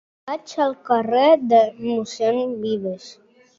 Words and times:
Vaig 0.29 0.55
al 0.65 0.73
carrer 0.87 1.27
de 1.53 1.61
Mossèn 1.83 2.53
Vives. 2.67 3.15